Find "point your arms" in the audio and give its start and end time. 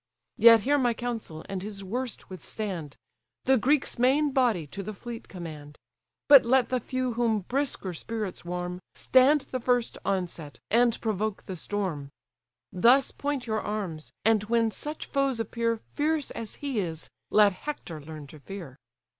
13.11-14.11